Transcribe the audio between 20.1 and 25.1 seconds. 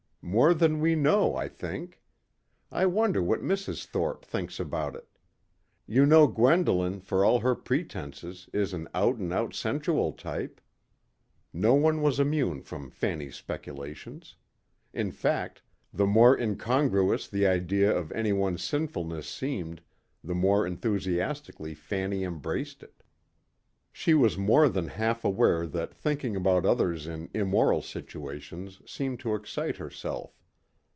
the more enthusiastically Fanny embraced it. She was more than